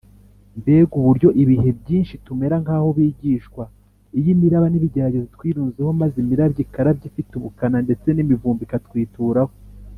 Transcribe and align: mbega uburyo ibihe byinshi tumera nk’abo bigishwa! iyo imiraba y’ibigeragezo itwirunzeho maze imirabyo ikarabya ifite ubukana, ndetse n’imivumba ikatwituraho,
mbega 0.59 0.91
uburyo 0.99 1.29
ibihe 1.41 1.69
byinshi 1.81 2.13
tumera 2.25 2.55
nk’abo 2.63 2.89
bigishwa! 2.97 3.63
iyo 4.17 4.29
imiraba 4.35 4.65
y’ibigeragezo 4.71 5.25
itwirunzeho 5.27 5.89
maze 6.01 6.15
imirabyo 6.23 6.59
ikarabya 6.65 7.05
ifite 7.09 7.31
ubukana, 7.35 7.77
ndetse 7.85 8.07
n’imivumba 8.11 8.61
ikatwituraho, 8.65 9.53